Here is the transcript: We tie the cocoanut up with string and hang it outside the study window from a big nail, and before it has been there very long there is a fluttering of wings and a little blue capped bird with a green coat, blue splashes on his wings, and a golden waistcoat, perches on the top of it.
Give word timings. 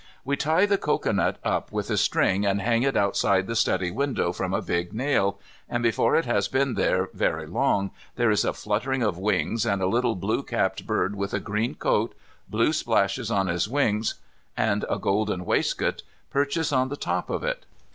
We 0.25 0.35
tie 0.35 0.65
the 0.65 0.79
cocoanut 0.79 1.37
up 1.43 1.71
with 1.71 1.85
string 1.99 2.43
and 2.43 2.59
hang 2.59 2.81
it 2.81 2.97
outside 2.97 3.45
the 3.45 3.55
study 3.55 3.91
window 3.91 4.33
from 4.33 4.51
a 4.51 4.59
big 4.59 4.93
nail, 4.93 5.39
and 5.69 5.83
before 5.83 6.15
it 6.15 6.25
has 6.25 6.47
been 6.47 6.73
there 6.73 7.09
very 7.13 7.45
long 7.45 7.91
there 8.15 8.31
is 8.31 8.43
a 8.43 8.51
fluttering 8.51 9.03
of 9.03 9.19
wings 9.19 9.63
and 9.63 9.79
a 9.79 9.85
little 9.85 10.15
blue 10.15 10.41
capped 10.41 10.87
bird 10.87 11.13
with 11.15 11.35
a 11.35 11.39
green 11.39 11.75
coat, 11.75 12.15
blue 12.49 12.73
splashes 12.73 13.29
on 13.29 13.45
his 13.45 13.69
wings, 13.69 14.15
and 14.57 14.85
a 14.89 14.97
golden 14.97 15.45
waistcoat, 15.45 16.01
perches 16.31 16.73
on 16.73 16.89
the 16.89 16.97
top 16.97 17.29
of 17.29 17.43
it. 17.43 17.67